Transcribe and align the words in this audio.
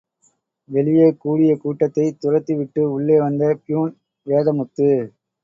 வெளியே 0.69 1.07
கூடிய 1.15 1.51
கூட்டத்தை 1.57 2.05
துரத்திவிட்டு 2.21 2.81
உள்ளே 2.91 3.19
வந்த 3.19 3.53
பியூன் 3.63 3.93
வேதமுத்து. 4.27 4.89